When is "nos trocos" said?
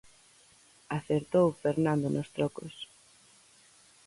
2.11-2.75